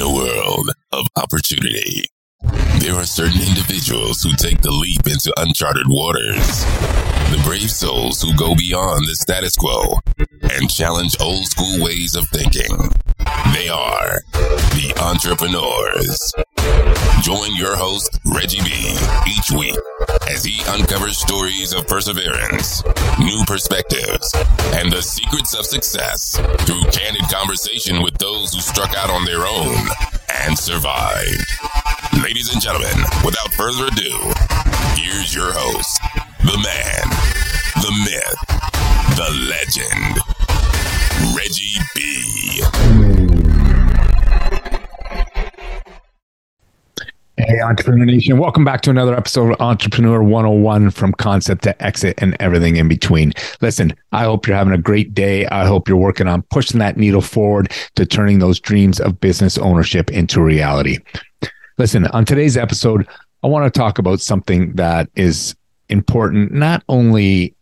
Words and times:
In 0.00 0.06
a 0.06 0.14
world 0.14 0.70
of 0.92 1.06
opportunity, 1.16 2.06
there 2.78 2.94
are 2.94 3.04
certain 3.04 3.42
individuals 3.42 4.22
who 4.22 4.32
take 4.32 4.62
the 4.62 4.70
leap 4.70 5.06
into 5.06 5.30
uncharted 5.36 5.84
waters. 5.88 6.64
The 7.28 7.42
brave 7.44 7.70
souls 7.70 8.22
who 8.22 8.34
go 8.34 8.54
beyond 8.54 9.06
the 9.06 9.14
status 9.14 9.56
quo 9.56 9.98
and 10.54 10.70
challenge 10.70 11.16
old 11.20 11.44
school 11.44 11.84
ways 11.84 12.14
of 12.14 12.26
thinking. 12.30 12.74
They 13.52 13.68
are 13.68 14.22
the 14.72 14.94
entrepreneurs. 15.02 16.32
Join 17.22 17.54
your 17.56 17.76
host, 17.76 18.18
Reggie 18.24 18.62
B, 18.64 18.96
each 19.28 19.50
week 19.50 19.76
as 20.28 20.44
he 20.44 20.62
uncovers 20.68 21.18
stories 21.18 21.72
of 21.72 21.86
perseverance, 21.86 22.82
new 23.18 23.44
perspectives, 23.46 24.32
and 24.74 24.92
the 24.92 25.02
secrets 25.02 25.54
of 25.54 25.64
success 25.64 26.38
through 26.66 26.82
candid 26.90 27.22
conversation 27.32 28.02
with 28.02 28.16
those 28.18 28.52
who 28.52 28.60
struck 28.60 28.94
out 28.96 29.10
on 29.10 29.24
their 29.24 29.46
own 29.46 29.86
and 30.44 30.58
survived. 30.58 31.46
Ladies 32.22 32.52
and 32.52 32.60
gentlemen, 32.60 33.04
without 33.24 33.52
further 33.54 33.86
ado, 33.86 34.16
here's 34.96 35.34
your 35.34 35.52
host, 35.52 36.00
the 36.40 36.58
man, 36.58 37.04
the 37.82 37.92
myth, 38.04 38.40
the 39.16 39.30
legend, 39.48 40.18
Reggie 41.36 41.80
B. 41.94 42.29
Hey, 47.50 47.58
Entrepreneur 47.58 48.04
Nation. 48.04 48.38
Welcome 48.38 48.64
back 48.64 48.80
to 48.82 48.90
another 48.90 49.16
episode 49.16 49.50
of 49.50 49.60
Entrepreneur 49.60 50.22
101 50.22 50.92
from 50.92 51.12
concept 51.12 51.64
to 51.64 51.84
exit 51.84 52.14
and 52.22 52.36
everything 52.38 52.76
in 52.76 52.86
between. 52.86 53.32
Listen, 53.60 53.92
I 54.12 54.22
hope 54.22 54.46
you're 54.46 54.56
having 54.56 54.72
a 54.72 54.78
great 54.78 55.14
day. 55.14 55.46
I 55.46 55.66
hope 55.66 55.88
you're 55.88 55.96
working 55.96 56.28
on 56.28 56.42
pushing 56.42 56.78
that 56.78 56.96
needle 56.96 57.20
forward 57.20 57.72
to 57.96 58.06
turning 58.06 58.38
those 58.38 58.60
dreams 58.60 59.00
of 59.00 59.18
business 59.18 59.58
ownership 59.58 60.12
into 60.12 60.40
reality. 60.40 60.98
Listen, 61.76 62.06
on 62.06 62.24
today's 62.24 62.56
episode, 62.56 63.04
I 63.42 63.48
want 63.48 63.64
to 63.64 63.76
talk 63.76 63.98
about 63.98 64.20
something 64.20 64.72
that 64.74 65.10
is 65.16 65.56
important, 65.88 66.52
not 66.52 66.84
only 66.88 67.56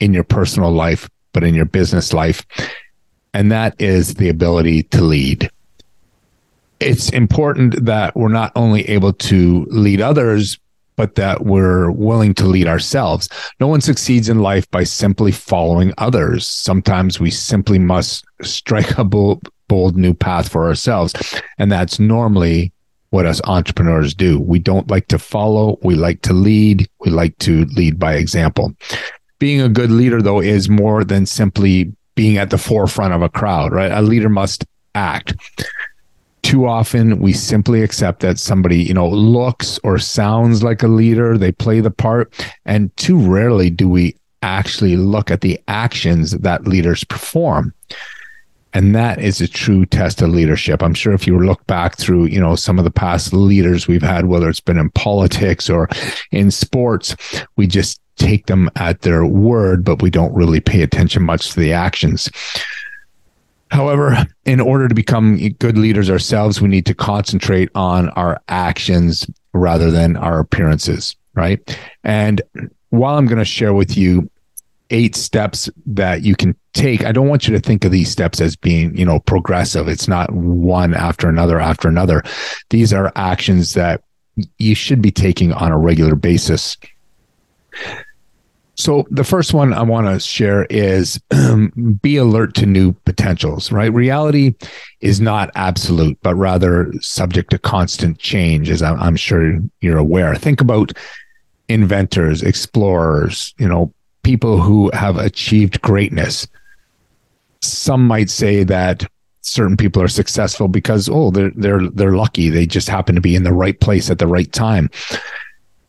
in 0.00 0.12
your 0.12 0.24
personal 0.24 0.70
life, 0.70 1.08
but 1.32 1.44
in 1.44 1.54
your 1.54 1.64
business 1.64 2.12
life. 2.12 2.44
And 3.32 3.50
that 3.50 3.74
is 3.80 4.16
the 4.16 4.28
ability 4.28 4.82
to 4.82 5.00
lead 5.00 5.50
it's 6.80 7.10
important 7.10 7.84
that 7.84 8.16
we're 8.16 8.28
not 8.28 8.52
only 8.56 8.88
able 8.88 9.12
to 9.12 9.66
lead 9.70 10.00
others, 10.00 10.58
but 10.96 11.14
that 11.14 11.46
we're 11.46 11.90
willing 11.90 12.34
to 12.34 12.44
lead 12.44 12.66
ourselves. 12.66 13.28
No 13.58 13.66
one 13.66 13.80
succeeds 13.80 14.28
in 14.28 14.42
life 14.42 14.70
by 14.70 14.84
simply 14.84 15.32
following 15.32 15.94
others. 15.98 16.46
Sometimes 16.46 17.20
we 17.20 17.30
simply 17.30 17.78
must 17.78 18.24
strike 18.42 18.98
a 18.98 19.04
bold, 19.04 19.48
bold 19.68 19.96
new 19.96 20.12
path 20.12 20.48
for 20.48 20.66
ourselves. 20.66 21.14
And 21.58 21.70
that's 21.70 21.98
normally 21.98 22.72
what 23.10 23.26
us 23.26 23.40
entrepreneurs 23.44 24.14
do. 24.14 24.38
We 24.38 24.58
don't 24.58 24.90
like 24.90 25.08
to 25.08 25.18
follow, 25.18 25.78
we 25.82 25.94
like 25.94 26.22
to 26.22 26.32
lead, 26.32 26.88
we 27.00 27.10
like 27.10 27.36
to 27.38 27.64
lead 27.66 27.98
by 27.98 28.14
example. 28.14 28.74
Being 29.38 29.60
a 29.60 29.68
good 29.68 29.90
leader, 29.90 30.20
though, 30.20 30.40
is 30.40 30.68
more 30.68 31.02
than 31.02 31.24
simply 31.24 31.92
being 32.14 32.36
at 32.36 32.50
the 32.50 32.58
forefront 32.58 33.14
of 33.14 33.22
a 33.22 33.30
crowd, 33.30 33.72
right? 33.72 33.90
A 33.90 34.02
leader 34.02 34.28
must 34.28 34.66
act 34.94 35.34
too 36.42 36.66
often 36.66 37.18
we 37.20 37.32
simply 37.32 37.82
accept 37.82 38.20
that 38.20 38.38
somebody 38.38 38.82
you 38.82 38.94
know 38.94 39.08
looks 39.08 39.78
or 39.84 39.98
sounds 39.98 40.62
like 40.62 40.82
a 40.82 40.88
leader. 40.88 41.36
They 41.36 41.52
play 41.52 41.80
the 41.80 41.90
part. 41.90 42.32
And 42.64 42.94
too 42.96 43.18
rarely 43.18 43.70
do 43.70 43.88
we 43.88 44.16
actually 44.42 44.96
look 44.96 45.30
at 45.30 45.42
the 45.42 45.60
actions 45.68 46.32
that 46.32 46.66
leaders 46.66 47.04
perform. 47.04 47.74
And 48.72 48.94
that 48.94 49.20
is 49.20 49.40
a 49.40 49.48
true 49.48 49.84
test 49.84 50.22
of 50.22 50.30
leadership. 50.30 50.82
I'm 50.82 50.94
sure 50.94 51.12
if 51.12 51.26
you 51.26 51.38
look 51.38 51.66
back 51.66 51.98
through 51.98 52.26
you 52.26 52.40
know 52.40 52.56
some 52.56 52.78
of 52.78 52.84
the 52.84 52.90
past 52.90 53.32
leaders 53.32 53.88
we've 53.88 54.02
had 54.02 54.26
whether 54.26 54.48
it's 54.48 54.60
been 54.60 54.78
in 54.78 54.90
politics 54.90 55.68
or 55.68 55.88
in 56.30 56.50
sports 56.50 57.16
we 57.56 57.66
just 57.66 58.00
take 58.16 58.46
them 58.46 58.70
at 58.76 59.00
their 59.00 59.24
word 59.24 59.82
but 59.82 60.02
we 60.02 60.10
don't 60.10 60.34
really 60.34 60.60
pay 60.60 60.82
attention 60.82 61.22
much 61.22 61.52
to 61.52 61.60
the 61.60 61.72
actions 61.72 62.28
However, 63.70 64.16
in 64.44 64.60
order 64.60 64.88
to 64.88 64.94
become 64.94 65.36
good 65.58 65.78
leaders 65.78 66.10
ourselves, 66.10 66.60
we 66.60 66.68
need 66.68 66.86
to 66.86 66.94
concentrate 66.94 67.70
on 67.74 68.08
our 68.10 68.40
actions 68.48 69.28
rather 69.52 69.90
than 69.90 70.16
our 70.16 70.40
appearances, 70.40 71.16
right? 71.34 71.78
And 72.04 72.42
while 72.90 73.16
I'm 73.16 73.26
going 73.26 73.38
to 73.38 73.44
share 73.44 73.72
with 73.72 73.96
you 73.96 74.28
eight 74.90 75.14
steps 75.14 75.70
that 75.86 76.22
you 76.22 76.34
can 76.34 76.56
take, 76.72 77.04
I 77.04 77.12
don't 77.12 77.28
want 77.28 77.46
you 77.46 77.54
to 77.54 77.60
think 77.60 77.84
of 77.84 77.92
these 77.92 78.10
steps 78.10 78.40
as 78.40 78.56
being, 78.56 78.96
you 78.96 79.04
know, 79.04 79.20
progressive. 79.20 79.88
It's 79.88 80.08
not 80.08 80.32
one 80.32 80.94
after 80.94 81.28
another 81.28 81.60
after 81.60 81.88
another. 81.88 82.22
These 82.70 82.92
are 82.92 83.12
actions 83.14 83.74
that 83.74 84.02
you 84.58 84.74
should 84.74 85.00
be 85.00 85.12
taking 85.12 85.52
on 85.52 85.70
a 85.70 85.78
regular 85.78 86.16
basis. 86.16 86.76
So 88.80 89.06
the 89.10 89.24
first 89.24 89.52
one 89.52 89.74
I 89.74 89.82
want 89.82 90.06
to 90.06 90.18
share 90.18 90.64
is 90.70 91.20
um, 91.32 91.98
be 92.00 92.16
alert 92.16 92.54
to 92.54 92.66
new 92.66 92.92
potentials, 92.92 93.70
right? 93.70 93.92
Reality 93.92 94.54
is 95.02 95.20
not 95.20 95.50
absolute, 95.54 96.18
but 96.22 96.34
rather 96.34 96.90
subject 97.00 97.50
to 97.50 97.58
constant 97.58 98.18
change, 98.18 98.70
as 98.70 98.80
I'm 98.80 99.16
sure 99.16 99.58
you're 99.82 99.98
aware. 99.98 100.34
Think 100.34 100.62
about 100.62 100.92
inventors, 101.68 102.42
explorers, 102.42 103.54
you 103.58 103.68
know, 103.68 103.92
people 104.22 104.62
who 104.62 104.90
have 104.94 105.18
achieved 105.18 105.82
greatness. 105.82 106.48
Some 107.60 108.06
might 108.06 108.30
say 108.30 108.64
that 108.64 109.06
certain 109.42 109.76
people 109.76 110.00
are 110.00 110.08
successful 110.08 110.68
because 110.68 111.08
oh 111.10 111.30
they're 111.30 111.50
they're 111.56 111.88
they're 111.88 112.14
lucky 112.14 112.50
they 112.50 112.66
just 112.66 112.90
happen 112.90 113.14
to 113.14 113.22
be 113.22 113.34
in 113.34 113.42
the 113.42 113.54
right 113.54 113.80
place 113.80 114.10
at 114.10 114.18
the 114.18 114.26
right 114.26 114.52
time 114.52 114.90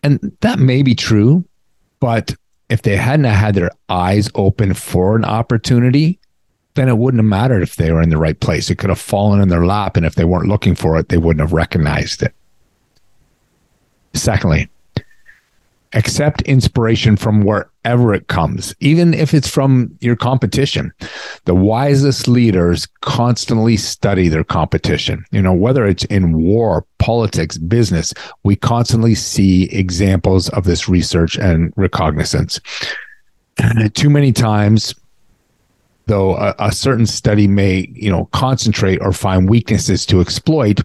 and 0.03 0.19
that 0.39 0.57
may 0.57 0.81
be 0.81 0.95
true 0.95 1.43
but 1.99 2.33
if 2.71 2.83
they 2.83 2.95
hadn't 2.95 3.25
had 3.25 3.53
their 3.53 3.69
eyes 3.89 4.29
open 4.33 4.73
for 4.73 5.17
an 5.17 5.25
opportunity, 5.25 6.17
then 6.75 6.87
it 6.87 6.97
wouldn't 6.97 7.19
have 7.19 7.29
mattered 7.29 7.63
if 7.63 7.75
they 7.75 7.91
were 7.91 8.01
in 8.01 8.09
the 8.09 8.17
right 8.17 8.39
place. 8.39 8.69
It 8.69 8.77
could 8.77 8.89
have 8.89 8.97
fallen 8.97 9.41
in 9.41 9.49
their 9.49 9.65
lap. 9.65 9.97
And 9.97 10.05
if 10.05 10.15
they 10.15 10.23
weren't 10.23 10.47
looking 10.47 10.75
for 10.75 10.97
it, 10.97 11.09
they 11.09 11.17
wouldn't 11.17 11.41
have 11.41 11.51
recognized 11.51 12.23
it. 12.23 12.33
Secondly, 14.13 14.69
accept 15.91 16.43
inspiration 16.43 17.17
from 17.17 17.41
wherever 17.83 18.13
it 18.13 18.27
comes, 18.27 18.73
even 18.79 19.13
if 19.13 19.33
it's 19.33 19.49
from 19.49 19.95
your 20.01 20.15
competition. 20.15 20.91
The 21.45 21.55
wisest 21.55 22.27
leaders 22.27 22.87
constantly 23.01 23.77
study 23.77 24.27
their 24.27 24.43
competition. 24.43 25.25
You 25.31 25.41
know, 25.41 25.53
whether 25.53 25.85
it's 25.85 26.05
in 26.05 26.33
war, 26.33 26.85
politics, 26.99 27.57
business, 27.57 28.13
we 28.43 28.55
constantly 28.55 29.15
see 29.15 29.63
examples 29.65 30.49
of 30.49 30.65
this 30.65 30.87
research 30.87 31.37
and 31.37 31.73
recognizance. 31.75 32.59
And 33.57 33.93
too 33.95 34.09
many 34.09 34.31
times, 34.31 34.93
though 36.07 36.35
a, 36.35 36.55
a, 36.59 36.71
certain 36.71 37.05
study 37.05 37.47
may 37.47 37.87
you 37.93 38.09
know 38.09 38.25
concentrate 38.31 38.99
or 39.01 39.13
find 39.13 39.49
weaknesses 39.49 40.05
to 40.07 40.19
exploit 40.19 40.81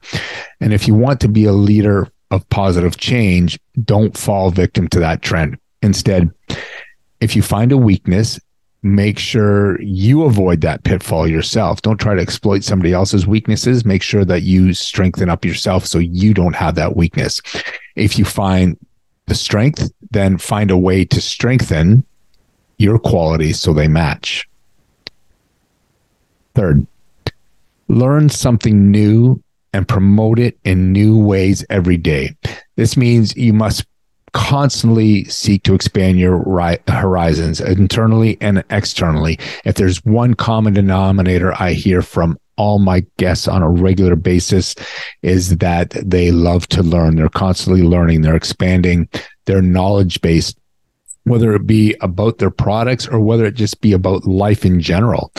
and 0.60 0.72
if 0.72 0.86
you 0.86 0.94
want 0.94 1.20
to 1.20 1.28
be 1.28 1.46
a 1.46 1.52
leader 1.52 2.08
of 2.30 2.48
positive 2.50 2.96
change, 2.96 3.58
don't 3.84 4.16
fall 4.16 4.50
victim 4.50 4.88
to 4.88 4.98
that 4.98 5.22
trend. 5.22 5.58
Instead, 5.82 6.30
if 7.20 7.36
you 7.36 7.42
find 7.42 7.72
a 7.72 7.76
weakness, 7.76 8.38
make 8.82 9.18
sure 9.18 9.80
you 9.80 10.24
avoid 10.24 10.60
that 10.60 10.84
pitfall 10.84 11.26
yourself. 11.26 11.82
Don't 11.82 11.98
try 11.98 12.14
to 12.14 12.22
exploit 12.22 12.62
somebody 12.62 12.92
else's 12.92 13.26
weaknesses. 13.26 13.84
Make 13.84 14.02
sure 14.02 14.24
that 14.24 14.42
you 14.42 14.74
strengthen 14.74 15.28
up 15.28 15.44
yourself 15.44 15.86
so 15.86 15.98
you 15.98 16.34
don't 16.34 16.54
have 16.54 16.74
that 16.76 16.96
weakness. 16.96 17.40
If 17.96 18.18
you 18.18 18.24
find 18.24 18.78
the 19.26 19.34
strength, 19.34 19.90
then 20.10 20.38
find 20.38 20.70
a 20.70 20.76
way 20.76 21.04
to 21.06 21.20
strengthen 21.20 22.04
your 22.78 22.98
qualities 22.98 23.58
so 23.58 23.72
they 23.72 23.88
match. 23.88 24.48
Third, 26.54 26.86
learn 27.88 28.28
something 28.28 28.90
new 28.90 29.42
and 29.72 29.86
promote 29.86 30.38
it 30.38 30.58
in 30.64 30.92
new 30.92 31.18
ways 31.18 31.64
every 31.68 31.96
day. 31.96 32.36
This 32.76 32.96
means 32.96 33.36
you 33.36 33.52
must 33.52 33.84
constantly 34.36 35.24
seek 35.24 35.62
to 35.62 35.74
expand 35.74 36.18
your 36.18 36.44
horizons 36.88 37.58
internally 37.58 38.36
and 38.42 38.62
externally. 38.68 39.38
If 39.64 39.76
there's 39.76 40.04
one 40.04 40.34
common 40.34 40.74
denominator 40.74 41.54
I 41.58 41.72
hear 41.72 42.02
from 42.02 42.38
all 42.58 42.78
my 42.78 43.06
guests 43.16 43.48
on 43.48 43.62
a 43.62 43.70
regular 43.70 44.14
basis 44.14 44.74
is 45.22 45.56
that 45.56 45.90
they 46.04 46.32
love 46.32 46.66
to 46.68 46.82
learn. 46.82 47.16
They're 47.16 47.30
constantly 47.30 47.82
learning, 47.82 48.20
they're 48.20 48.36
expanding 48.36 49.08
their 49.46 49.62
knowledge 49.62 50.20
base, 50.20 50.54
whether 51.24 51.54
it 51.54 51.66
be 51.66 51.96
about 52.02 52.36
their 52.36 52.50
products 52.50 53.08
or 53.08 53.20
whether 53.20 53.46
it 53.46 53.54
just 53.54 53.80
be 53.80 53.94
about 53.94 54.26
life 54.26 54.66
in 54.66 54.82
general. 54.82 55.32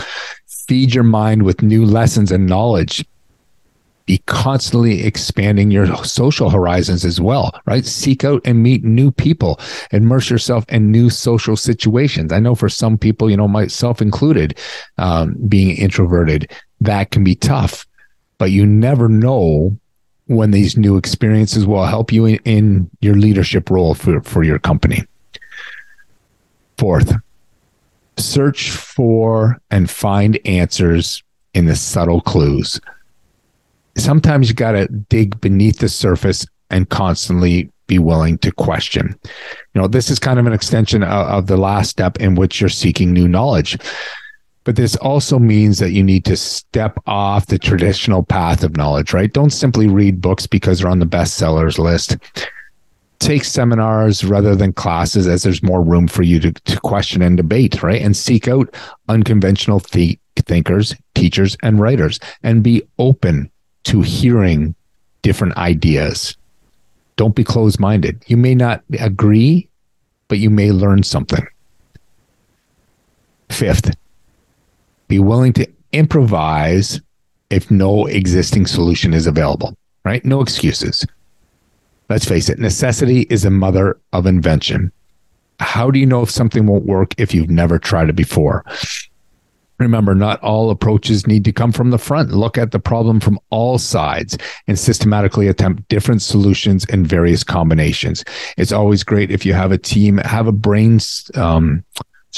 Feed 0.68 0.96
your 0.96 1.04
mind 1.04 1.44
with 1.44 1.62
new 1.62 1.86
lessons 1.86 2.32
and 2.32 2.48
knowledge 2.48 3.06
be 4.08 4.18
constantly 4.26 5.04
expanding 5.04 5.70
your 5.70 6.04
social 6.04 6.50
horizons 6.50 7.06
as 7.06 7.22
well, 7.22 7.52
right? 7.66 7.86
Seek 7.86 8.24
out 8.24 8.42
and 8.46 8.64
meet 8.64 8.84
new 8.84 9.12
people, 9.12 9.60
immerse 9.92 10.30
yourself 10.30 10.66
in 10.70 10.90
new 10.92 11.10
social 11.12 11.56
situations. 11.56 12.32
I 12.32 12.40
know 12.40 12.56
for 12.56 12.70
some 12.70 12.98
people, 12.98 13.30
you 13.30 13.38
know, 13.38 13.50
myself 13.50 14.02
included, 14.02 14.58
um, 14.98 15.36
being 15.48 15.78
introverted, 15.78 16.50
that 16.82 17.12
can 17.12 17.24
be 17.24 17.36
tough. 17.36 17.86
but 18.38 18.52
you 18.52 18.66
never 18.66 19.10
know 19.10 19.78
when 20.28 20.52
these 20.52 20.78
new 20.78 20.98
experiences 20.98 21.66
will 21.66 21.86
help 21.86 22.12
you 22.12 22.26
in, 22.26 22.36
in 22.46 22.90
your 23.02 23.16
leadership 23.16 23.70
role 23.70 23.94
for, 23.94 24.22
for 24.22 24.44
your 24.44 24.60
company. 24.60 25.04
Fourth, 26.78 27.14
search 28.18 28.72
for 28.72 29.60
and 29.72 29.90
find 29.90 30.40
answers 30.46 31.24
in 31.54 31.66
the 31.66 31.76
subtle 31.76 32.22
clues. 32.22 32.80
Sometimes 33.98 34.50
you 34.50 34.56
got 34.56 34.74
to 34.74 34.88
dig 34.88 35.40
beneath 35.42 35.80
the 35.80 35.90
surface 35.90 36.46
and 36.70 36.90
constantly 36.90 37.72
be 37.88 37.98
willing 37.98 38.38
to 38.40 38.52
question. 38.52 39.18
You 39.74 39.82
know, 39.82 39.88
this 39.88 40.10
is 40.10 40.20
kind 40.20 40.40
of 40.40 40.46
an 40.46 40.54
extension 40.54 41.04
of, 41.04 41.28
of 41.28 41.48
the 41.48 41.58
last 41.58 41.90
step 41.90 42.20
in 42.20 42.36
which 42.36 42.62
you're 42.62 42.70
seeking 42.70 43.12
new 43.12 43.28
knowledge. 43.28 43.78
But 44.66 44.76
this 44.76 44.98
also 44.98 45.40
means 45.40 45.80
that 45.80 45.92
you 45.92 46.04
need 46.04 46.26
to 46.26 46.36
step 46.36 46.98
off 47.08 47.46
the 47.46 47.58
traditional 47.58 48.22
path 48.22 48.64
of 48.64 48.76
knowledge, 48.76 49.14
right? 49.14 49.32
Don't 49.32 49.52
simply 49.52 49.88
read 49.88 50.20
books 50.20 50.46
because 50.46 50.80
they're 50.80 50.92
on 50.92 51.00
the 51.00 51.06
bestsellers 51.06 51.80
list. 51.80 52.18
Take 53.20 53.46
seminars 53.46 54.26
rather 54.26 54.56
than 54.56 54.74
classes 54.74 55.26
as 55.26 55.44
there's 55.44 55.64
more 55.64 55.82
room 55.82 56.08
for 56.08 56.22
you 56.22 56.40
to, 56.42 56.52
to 56.52 56.80
question 56.82 57.22
and 57.22 57.38
debate, 57.38 57.82
right? 57.82 58.02
And 58.02 58.16
seek 58.16 58.50
out 58.50 58.76
unconventional 59.08 59.80
th- 59.80 60.20
thinkers, 60.36 60.94
teachers, 61.16 61.56
and 61.64 61.80
writers 61.80 62.20
and 62.44 62.62
be 62.62 62.84
open 63.00 63.50
to 63.88 64.02
hearing 64.02 64.76
different 65.22 65.58
ideas 65.58 66.38
don't 67.18 67.36
be 67.36 67.44
closed 67.44 67.80
minded. 67.80 68.24
You 68.28 68.38
may 68.38 68.56
not 68.56 68.84
agree, 69.00 69.68
but 70.30 70.40
you 70.40 70.50
may 70.50 70.72
learn 70.72 71.04
something. 71.04 71.46
Fifth, 73.50 73.96
be 75.08 75.20
willing 75.20 75.52
to 75.54 75.68
improvise 75.92 77.02
if 77.50 77.70
no 77.72 78.06
existing 78.06 78.68
solution 78.68 79.14
is 79.14 79.26
available, 79.26 79.76
right? 80.06 80.24
No 80.24 80.42
excuses. 80.42 81.06
Let's 82.10 82.26
face 82.26 82.50
it, 82.50 82.60
necessity 82.60 83.22
is 83.30 83.44
a 83.46 83.50
mother 83.50 84.00
of 84.14 84.26
invention. 84.26 84.92
How 85.60 85.90
do 85.90 85.98
you 85.98 86.06
know 86.06 86.22
if 86.22 86.30
something 86.30 86.68
won't 86.68 86.86
work 86.86 87.16
if 87.18 87.34
you've 87.34 87.50
never 87.50 87.80
tried 87.80 88.10
it 88.10 88.16
before? 88.16 88.64
Remember, 89.80 90.16
not 90.16 90.42
all 90.42 90.72
approaches 90.72 91.28
need 91.28 91.46
to 91.46 91.52
come 91.52 91.72
from 91.72 91.92
the 91.92 92.00
front. 92.00 92.32
Look 92.32 92.58
at 92.58 92.72
the 92.72 92.80
problem 92.80 93.20
from 93.20 93.40
all 93.50 93.78
sides 93.78 94.38
and 94.68 94.78
systematically 94.78 95.48
attempt 95.48 95.88
different 95.88 96.22
solutions 96.22 96.86
and 96.90 97.08
various 97.08 97.44
combinations. 97.44 98.26
It's 98.58 98.72
always 98.72 99.04
great 99.04 99.32
if 99.32 99.46
you 99.46 99.54
have 99.54 99.72
a 99.72 99.78
team, 99.78 100.18
have 100.18 100.48
a 100.48 100.54
brainstorming 100.54 101.84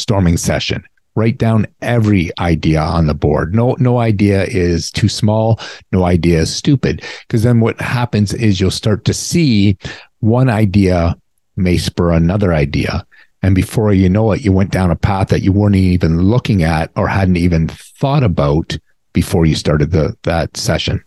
um, 0.10 0.38
session. 0.38 0.84
Write 1.16 1.38
down 1.38 1.66
every 1.82 2.30
idea 2.40 2.82
on 2.82 3.08
the 3.08 3.14
board. 3.14 3.56
No, 3.56 3.76
no 3.80 4.00
idea 4.00 4.44
is 4.46 4.92
too 4.92 5.10
small. 5.10 5.60
No 5.92 6.04
idea 6.04 6.40
is 6.40 6.54
stupid. 6.54 7.04
Because 7.22 7.44
then 7.44 7.62
what 7.62 7.80
happens 7.82 8.34
is 8.34 8.60
you'll 8.60 8.72
start 8.72 9.06
to 9.06 9.14
see 9.14 9.78
one 10.20 10.50
idea 10.50 11.18
may 11.56 11.78
spur 11.78 12.12
another 12.12 12.54
idea 12.54 13.06
and 13.42 13.56
before 13.56 13.94
you 13.94 14.10
know 14.10 14.32
it, 14.32 14.42
you 14.42 14.52
went 14.52 14.72
down 14.72 14.92
a 14.92 14.96
path 14.96 15.30
that 15.30 15.42
you 15.42 15.52
weren't 15.52 15.76
even 15.76 16.22
looking 16.22 16.64
at 16.64 16.92
or 16.96 17.08
hadn't 17.08 17.38
even 17.38 17.68
thought 17.70 18.24
about 18.24 18.78
before 19.14 19.46
you 19.46 19.56
started 19.56 19.92
the, 19.92 20.16
that 20.24 20.56
session. 20.58 21.04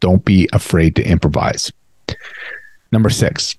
Don't 0.00 0.24
be 0.24 0.48
afraid 0.52 0.94
to 0.96 1.02
improvise. 1.02 1.72
Number 2.92 3.10
six, 3.10 3.56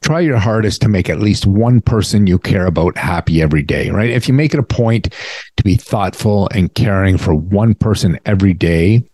try 0.00 0.20
your 0.20 0.38
hardest 0.38 0.80
to 0.82 0.88
make 0.88 1.10
at 1.10 1.20
least 1.20 1.46
one 1.46 1.80
person 1.80 2.26
you 2.26 2.38
care 2.38 2.66
about 2.66 2.96
happy 2.96 3.42
every 3.42 3.62
day, 3.62 3.90
right? 3.90 4.10
If 4.10 4.26
you 4.26 4.34
make 4.34 4.54
it 4.54 4.60
a 4.60 4.64
point 4.64 5.14
to 5.56 5.62
be 5.62 5.76
thoughtful 5.76 6.48
and 6.54 6.72
caring 6.74 7.18
for 7.18 7.34
one 7.34 7.74
person 7.74 8.18
every 8.24 8.54
day, 8.54 9.04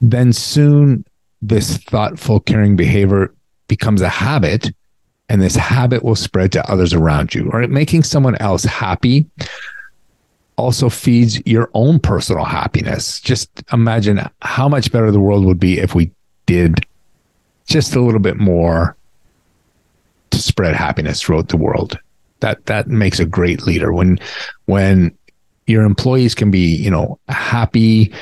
then 0.00 0.32
soon 0.32 1.04
this 1.40 1.76
thoughtful, 1.78 2.40
caring 2.40 2.74
behavior 2.74 3.32
becomes 3.68 4.02
a 4.02 4.08
habit 4.08 4.72
and 5.28 5.40
this 5.40 5.56
habit 5.56 6.02
will 6.02 6.16
spread 6.16 6.52
to 6.52 6.70
others 6.70 6.92
around 6.92 7.34
you. 7.34 7.48
Right? 7.48 7.70
Making 7.70 8.02
someone 8.02 8.36
else 8.36 8.64
happy 8.64 9.26
also 10.56 10.88
feeds 10.88 11.44
your 11.46 11.70
own 11.74 11.98
personal 11.98 12.44
happiness. 12.44 13.20
Just 13.20 13.50
imagine 13.72 14.20
how 14.42 14.68
much 14.68 14.92
better 14.92 15.10
the 15.10 15.20
world 15.20 15.44
would 15.44 15.58
be 15.58 15.78
if 15.78 15.94
we 15.94 16.12
did 16.46 16.86
just 17.66 17.96
a 17.96 18.00
little 18.00 18.20
bit 18.20 18.36
more 18.36 18.96
to 20.30 20.38
spread 20.38 20.74
happiness 20.74 21.20
throughout 21.20 21.48
the 21.48 21.56
world. 21.56 21.98
That 22.40 22.66
that 22.66 22.88
makes 22.88 23.20
a 23.20 23.24
great 23.24 23.66
leader 23.66 23.92
when 23.92 24.18
when 24.66 25.16
your 25.66 25.84
employees 25.84 26.34
can 26.34 26.50
be, 26.50 26.76
you 26.76 26.90
know, 26.90 27.18
happy, 27.28 28.12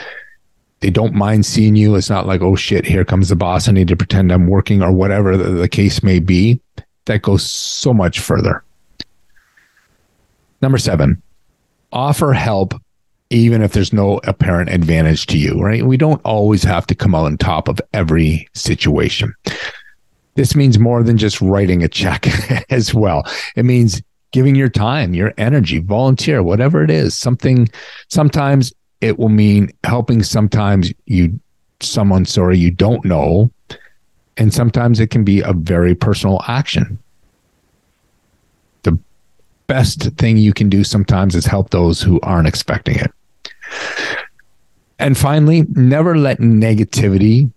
they 0.78 0.90
don't 0.90 1.14
mind 1.14 1.44
seeing 1.44 1.74
you. 1.74 1.96
It's 1.96 2.10
not 2.10 2.26
like, 2.26 2.40
oh 2.40 2.54
shit, 2.54 2.86
here 2.86 3.04
comes 3.04 3.30
the 3.30 3.36
boss. 3.36 3.66
I 3.66 3.72
need 3.72 3.88
to 3.88 3.96
pretend 3.96 4.30
I'm 4.30 4.46
working 4.46 4.80
or 4.80 4.92
whatever 4.92 5.36
the, 5.36 5.50
the 5.50 5.68
case 5.68 6.04
may 6.04 6.20
be 6.20 6.60
that 7.06 7.22
goes 7.22 7.44
so 7.44 7.92
much 7.92 8.20
further. 8.20 8.64
Number 10.60 10.78
seven, 10.78 11.22
offer 11.92 12.32
help 12.32 12.74
even 13.30 13.62
if 13.62 13.72
there's 13.72 13.92
no 13.92 14.20
apparent 14.24 14.68
advantage 14.68 15.26
to 15.26 15.38
you, 15.38 15.58
right? 15.60 15.86
We 15.86 15.96
don't 15.96 16.20
always 16.22 16.62
have 16.64 16.86
to 16.88 16.94
come 16.94 17.14
out 17.14 17.24
on 17.24 17.38
top 17.38 17.66
of 17.66 17.80
every 17.94 18.46
situation. 18.54 19.34
This 20.34 20.54
means 20.54 20.78
more 20.78 21.02
than 21.02 21.16
just 21.16 21.40
writing 21.40 21.82
a 21.82 21.88
check 21.88 22.26
as 22.70 22.94
well. 22.94 23.24
It 23.56 23.64
means 23.64 24.02
giving 24.32 24.54
your 24.54 24.68
time, 24.68 25.14
your 25.14 25.32
energy, 25.38 25.78
volunteer, 25.78 26.42
whatever 26.42 26.84
it 26.84 26.90
is. 26.90 27.16
Something 27.16 27.68
sometimes 28.08 28.72
it 29.00 29.18
will 29.18 29.28
mean 29.28 29.70
helping 29.84 30.22
sometimes 30.22 30.92
you 31.06 31.38
someone 31.80 32.24
sorry 32.24 32.56
you 32.56 32.70
don't 32.70 33.04
know 33.04 33.50
and 34.36 34.52
sometimes 34.52 35.00
it 35.00 35.08
can 35.08 35.24
be 35.24 35.40
a 35.40 35.52
very 35.52 35.94
personal 35.94 36.40
action. 36.46 36.98
The 38.82 38.98
best 39.66 40.02
thing 40.12 40.36
you 40.36 40.52
can 40.52 40.68
do 40.68 40.84
sometimes 40.84 41.34
is 41.34 41.46
help 41.46 41.70
those 41.70 42.00
who 42.00 42.20
aren't 42.22 42.48
expecting 42.48 42.96
it. 42.96 43.12
And 44.98 45.18
finally, 45.18 45.66
never 45.70 46.16
let 46.16 46.38
negativity 46.38 47.50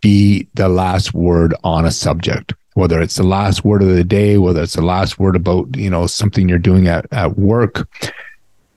be 0.00 0.48
the 0.54 0.68
last 0.68 1.12
word 1.12 1.54
on 1.64 1.84
a 1.84 1.90
subject 1.90 2.54
whether 2.78 3.00
it's 3.00 3.16
the 3.16 3.24
last 3.24 3.64
word 3.64 3.82
of 3.82 3.88
the 3.88 4.04
day 4.04 4.38
whether 4.38 4.62
it's 4.62 4.74
the 4.74 4.82
last 4.82 5.18
word 5.18 5.34
about 5.34 5.76
you 5.76 5.90
know 5.90 6.06
something 6.06 6.48
you're 6.48 6.58
doing 6.58 6.86
at, 6.86 7.04
at 7.12 7.36
work 7.36 7.88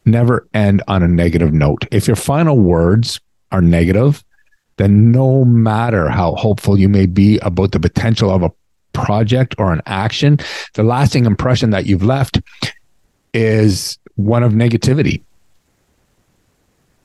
never 0.05 0.47
end 0.55 0.81
on 0.87 1.03
a 1.03 1.07
negative 1.07 1.53
note 1.53 1.85
if 1.91 2.07
your 2.07 2.15
final 2.15 2.57
words 2.57 3.19
are 3.51 3.61
negative 3.61 4.23
then 4.77 5.11
no 5.11 5.45
matter 5.45 6.09
how 6.09 6.35
hopeful 6.35 6.79
you 6.79 6.89
may 6.89 7.05
be 7.05 7.37
about 7.39 7.71
the 7.71 7.79
potential 7.79 8.31
of 8.31 8.43
a 8.43 8.51
project 8.93 9.55
or 9.57 9.71
an 9.71 9.81
action, 9.85 10.39
the 10.73 10.83
lasting 10.83 11.25
impression 11.25 11.69
that 11.71 11.85
you've 11.85 12.03
left 12.03 12.41
is 13.33 13.97
one 14.15 14.43
of 14.43 14.53
negativity. 14.53 15.21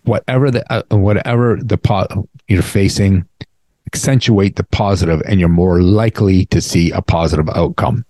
Whatever 0.05 0.51
the 0.51 0.73
uh, 0.73 0.83
whatever 0.97 1.59
the 1.61 1.77
po- 1.77 2.29
you're 2.47 2.63
facing, 2.63 3.27
accentuate 3.87 4.57
the 4.57 4.65
positive, 4.65 5.21
and 5.27 5.41
you're 5.41 5.49
more 5.49 5.83
likely 5.83 6.47
to 6.47 6.61
see 6.61 6.93
a 6.93 7.03
positive 7.03 7.49
outcome. 7.51 8.05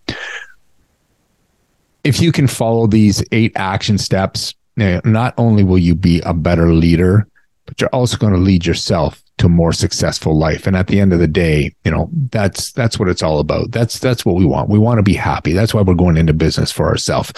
If 2.04 2.20
you 2.20 2.32
can 2.32 2.46
follow 2.46 2.86
these 2.86 3.24
eight 3.32 3.52
action 3.56 3.96
steps, 3.96 4.54
not 4.76 5.34
only 5.38 5.64
will 5.64 5.78
you 5.78 5.94
be 5.94 6.20
a 6.20 6.34
better 6.34 6.72
leader, 6.72 7.26
but 7.64 7.80
you're 7.80 7.90
also 7.90 8.18
going 8.18 8.34
to 8.34 8.38
lead 8.38 8.66
yourself 8.66 9.22
to 9.38 9.48
more 9.48 9.72
successful 9.72 10.36
life. 10.36 10.66
And 10.66 10.76
at 10.76 10.86
the 10.86 11.00
end 11.00 11.12
of 11.12 11.18
the 11.18 11.26
day, 11.26 11.74
you 11.84 11.90
know, 11.90 12.08
that's 12.30 12.72
that's 12.72 12.98
what 12.98 13.08
it's 13.08 13.22
all 13.22 13.38
about. 13.38 13.70
That's 13.70 13.98
that's 13.98 14.24
what 14.24 14.36
we 14.36 14.44
want. 14.44 14.70
We 14.70 14.78
want 14.78 14.98
to 14.98 15.02
be 15.02 15.14
happy. 15.14 15.52
That's 15.52 15.74
why 15.74 15.82
we're 15.82 15.94
going 15.94 16.16
into 16.16 16.32
business 16.32 16.72
for 16.72 16.86
ourselves. 16.86 17.32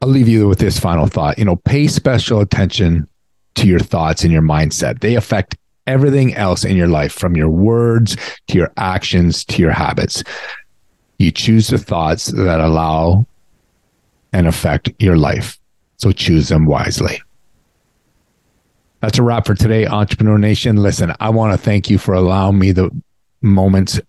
I'll 0.00 0.08
leave 0.08 0.28
you 0.28 0.48
with 0.48 0.58
this 0.58 0.80
final 0.80 1.06
thought. 1.06 1.38
You 1.38 1.44
know, 1.44 1.56
pay 1.56 1.86
special 1.86 2.40
attention 2.40 3.06
to 3.54 3.68
your 3.68 3.78
thoughts 3.78 4.24
and 4.24 4.32
your 4.32 4.42
mindset. 4.42 5.00
They 5.00 5.14
affect 5.14 5.56
everything 5.86 6.34
else 6.34 6.64
in 6.64 6.76
your 6.76 6.88
life 6.88 7.12
from 7.12 7.36
your 7.36 7.50
words 7.50 8.16
to 8.48 8.58
your 8.58 8.72
actions 8.76 9.44
to 9.44 9.60
your 9.60 9.72
habits. 9.72 10.24
You 11.18 11.30
choose 11.30 11.68
the 11.68 11.78
thoughts 11.78 12.26
that 12.26 12.60
allow 12.60 13.26
and 14.32 14.46
affect 14.46 14.90
your 14.98 15.16
life. 15.16 15.58
So 15.98 16.10
choose 16.10 16.48
them 16.48 16.66
wisely. 16.66 17.22
That's 19.02 19.18
a 19.18 19.22
wrap 19.24 19.46
for 19.46 19.56
today, 19.56 19.84
Entrepreneur 19.84 20.38
Nation. 20.38 20.76
Listen, 20.76 21.12
I 21.18 21.28
want 21.30 21.52
to 21.52 21.58
thank 21.58 21.90
you 21.90 21.98
for 21.98 22.14
allowing 22.14 22.60
me 22.60 22.70
the 22.70 22.88
moments 23.40 24.00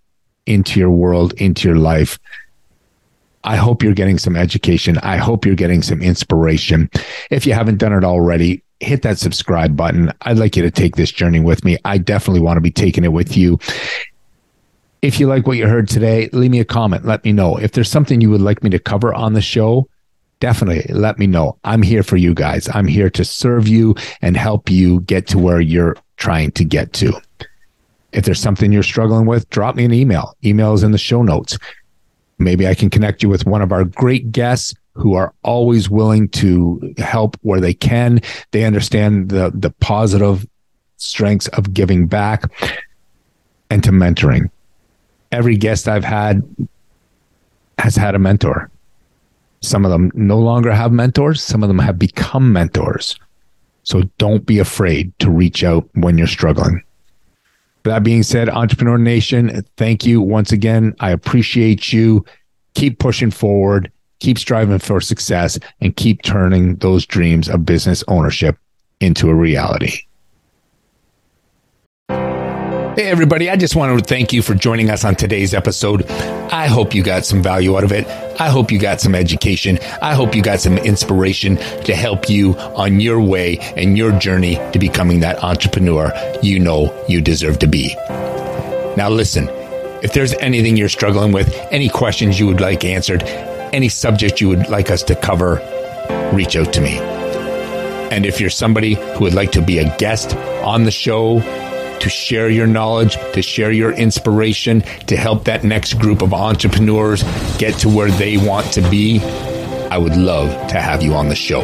into 0.45 0.79
your 0.79 0.91
world, 0.91 1.33
into 1.33 1.67
your 1.67 1.77
life. 1.77 2.19
I 3.43 3.55
hope 3.55 3.81
you're 3.81 3.95
getting 3.95 4.19
some 4.19 4.35
education. 4.35 4.99
I 4.99 5.17
hope 5.17 5.47
you're 5.47 5.55
getting 5.55 5.81
some 5.81 6.03
inspiration. 6.03 6.91
If 7.31 7.47
you 7.47 7.53
haven't 7.53 7.79
done 7.79 7.91
it 7.91 8.03
already, 8.03 8.63
hit 8.81 9.01
that 9.01 9.17
subscribe 9.17 9.75
button. 9.75 10.13
I'd 10.21 10.37
like 10.37 10.55
you 10.55 10.61
to 10.61 10.69
take 10.69 10.95
this 10.95 11.11
journey 11.11 11.39
with 11.39 11.65
me. 11.65 11.75
I 11.83 11.97
definitely 11.97 12.41
want 12.41 12.57
to 12.57 12.61
be 12.61 12.71
taking 12.71 13.03
it 13.03 13.13
with 13.13 13.35
you. 13.35 13.57
If 15.01 15.19
you 15.19 15.25
like 15.25 15.47
what 15.47 15.57
you 15.57 15.67
heard 15.67 15.89
today, 15.89 16.29
leave 16.33 16.51
me 16.51 16.59
a 16.59 16.65
comment. 16.65 17.03
Let 17.03 17.25
me 17.25 17.33
know. 17.33 17.57
If 17.57 17.71
there's 17.71 17.89
something 17.89 18.21
you 18.21 18.29
would 18.29 18.41
like 18.41 18.63
me 18.63 18.69
to 18.69 18.79
cover 18.79 19.11
on 19.11 19.33
the 19.33 19.41
show, 19.41 19.89
definitely 20.43 20.83
let 20.93 21.17
me 21.17 21.25
know. 21.25 21.57
I'm 21.63 21.81
here 21.81 22.03
for 22.03 22.17
you 22.17 22.33
guys. 22.33 22.67
I'm 22.73 22.85
here 22.85 23.09
to 23.11 23.23
serve 23.23 23.65
you 23.65 23.95
and 24.21 24.35
help 24.35 24.69
you 24.69 24.99
get 24.99 25.25
to 25.27 25.39
where 25.39 25.61
you're 25.61 25.95
trying 26.17 26.51
to 26.51 26.65
get 26.65 26.91
to. 26.95 27.13
If 28.11 28.25
there's 28.25 28.41
something 28.41 28.73
you're 28.73 28.83
struggling 28.83 29.25
with, 29.25 29.49
drop 29.51 29.77
me 29.77 29.85
an 29.85 29.93
email. 29.93 30.35
Email 30.43 30.73
is 30.73 30.83
in 30.83 30.91
the 30.91 30.97
show 30.97 31.23
notes. 31.23 31.57
Maybe 32.39 32.67
I 32.67 32.75
can 32.75 32.89
connect 32.89 33.23
you 33.23 33.29
with 33.29 33.45
one 33.45 33.61
of 33.61 33.71
our 33.71 33.85
great 33.85 34.33
guests 34.33 34.73
who 34.95 35.13
are 35.13 35.33
always 35.43 35.89
willing 35.89 36.27
to 36.29 36.93
help 36.97 37.37
where 37.43 37.61
they 37.61 37.73
can. 37.73 38.19
They 38.51 38.65
understand 38.65 39.29
the 39.29 39.49
the 39.55 39.69
positive 39.79 40.45
strengths 40.97 41.47
of 41.47 41.73
giving 41.73 42.05
back 42.05 42.43
and 43.69 43.81
to 43.85 43.91
mentoring. 43.91 44.51
Every 45.31 45.55
guest 45.55 45.87
I've 45.87 46.03
had 46.03 46.43
has 47.77 47.95
had 47.95 48.13
a 48.13 48.19
mentor. 48.19 48.69
Some 49.63 49.85
of 49.85 49.91
them 49.91 50.11
no 50.13 50.37
longer 50.37 50.73
have 50.73 50.91
mentors, 50.91 51.41
some 51.41 51.63
of 51.63 51.69
them 51.69 51.79
have 51.79 51.97
become 51.97 52.51
mentors. 52.51 53.17
So 53.83 54.03
don't 54.17 54.45
be 54.45 54.59
afraid 54.59 55.17
to 55.19 55.31
reach 55.31 55.63
out 55.63 55.89
when 55.93 56.17
you're 56.17 56.27
struggling. 56.27 56.83
That 57.83 58.03
being 58.03 58.23
said, 58.23 58.49
Entrepreneur 58.49 58.97
Nation, 58.97 59.63
thank 59.77 60.05
you 60.05 60.21
once 60.21 60.51
again. 60.51 60.93
I 60.99 61.11
appreciate 61.11 61.93
you. 61.93 62.25
Keep 62.75 62.99
pushing 62.99 63.31
forward, 63.31 63.91
keep 64.19 64.37
striving 64.37 64.79
for 64.79 64.99
success, 64.99 65.57
and 65.79 65.95
keep 65.95 66.23
turning 66.23 66.75
those 66.77 67.05
dreams 67.05 67.47
of 67.47 67.65
business 67.65 68.03
ownership 68.09 68.57
into 68.99 69.29
a 69.29 69.35
reality. 69.35 69.99
Hey, 72.95 73.07
everybody. 73.07 73.49
I 73.49 73.55
just 73.55 73.75
want 73.75 73.97
to 73.97 74.05
thank 74.05 74.33
you 74.33 74.43
for 74.43 74.53
joining 74.53 74.91
us 74.91 75.03
on 75.03 75.15
today's 75.15 75.55
episode. 75.55 76.07
I 76.51 76.67
hope 76.67 76.93
you 76.93 77.01
got 77.01 77.25
some 77.25 77.41
value 77.41 77.75
out 77.75 77.83
of 77.83 77.91
it. 77.91 78.05
I 78.39 78.49
hope 78.49 78.71
you 78.71 78.77
got 78.77 79.01
some 79.01 79.15
education. 79.15 79.79
I 79.99 80.13
hope 80.13 80.35
you 80.35 80.43
got 80.43 80.59
some 80.59 80.77
inspiration 80.77 81.55
to 81.85 81.95
help 81.95 82.29
you 82.29 82.53
on 82.53 82.99
your 82.99 83.19
way 83.19 83.57
and 83.75 83.97
your 83.97 84.11
journey 84.19 84.57
to 84.73 84.77
becoming 84.77 85.21
that 85.21 85.43
entrepreneur 85.43 86.13
you 86.43 86.59
know 86.59 86.93
you 87.09 87.19
deserve 87.19 87.57
to 87.59 87.67
be. 87.67 87.95
Now, 88.95 89.09
listen, 89.09 89.47
if 90.03 90.13
there's 90.13 90.35
anything 90.35 90.77
you're 90.77 90.87
struggling 90.87 91.31
with, 91.31 91.51
any 91.71 91.89
questions 91.89 92.39
you 92.39 92.45
would 92.45 92.61
like 92.61 92.85
answered, 92.85 93.23
any 93.73 93.89
subject 93.89 94.39
you 94.39 94.49
would 94.49 94.69
like 94.69 94.91
us 94.91 95.01
to 95.03 95.15
cover, 95.15 95.55
reach 96.31 96.55
out 96.55 96.71
to 96.73 96.81
me. 96.81 96.99
And 98.13 98.27
if 98.27 98.39
you're 98.39 98.51
somebody 98.51 98.93
who 98.93 99.21
would 99.21 99.33
like 99.33 99.51
to 99.53 99.63
be 99.63 99.79
a 99.79 99.97
guest 99.97 100.35
on 100.63 100.83
the 100.83 100.91
show, 100.91 101.39
to 102.03 102.09
share 102.09 102.49
your 102.49 102.67
knowledge, 102.67 103.15
to 103.33 103.41
share 103.41 103.71
your 103.71 103.93
inspiration, 103.93 104.81
to 105.07 105.15
help 105.15 105.45
that 105.45 105.63
next 105.63 105.93
group 105.93 106.21
of 106.21 106.33
entrepreneurs 106.33 107.23
get 107.57 107.73
to 107.79 107.87
where 107.87 108.11
they 108.11 108.35
want 108.35 108.65
to 108.73 108.81
be, 108.89 109.21
I 109.89 109.97
would 109.97 110.17
love 110.17 110.49
to 110.71 110.81
have 110.81 111.01
you 111.01 111.13
on 111.13 111.29
the 111.29 111.35
show. 111.35 111.61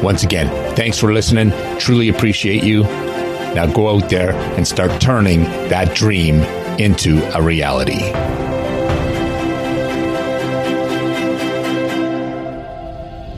Once 0.00 0.22
again, 0.22 0.48
thanks 0.76 0.96
for 0.96 1.12
listening. 1.12 1.50
Truly 1.78 2.08
appreciate 2.08 2.62
you. 2.62 2.84
Now 2.84 3.66
go 3.66 3.96
out 3.96 4.08
there 4.08 4.30
and 4.30 4.66
start 4.66 5.00
turning 5.00 5.42
that 5.70 5.92
dream 5.96 6.36
into 6.78 7.18
a 7.36 7.42
reality. 7.42 8.12